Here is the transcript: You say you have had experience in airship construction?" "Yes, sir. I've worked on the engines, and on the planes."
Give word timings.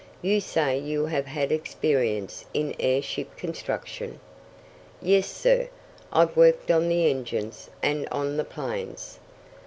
You 0.23 0.39
say 0.41 0.79
you 0.79 1.05
have 1.05 1.27
had 1.27 1.51
experience 1.51 2.45
in 2.55 2.73
airship 2.79 3.37
construction?" 3.37 4.19
"Yes, 4.99 5.29
sir. 5.29 5.69
I've 6.11 6.35
worked 6.35 6.71
on 6.71 6.89
the 6.89 7.07
engines, 7.07 7.69
and 7.83 8.07
on 8.09 8.37
the 8.37 8.43
planes." 8.43 9.19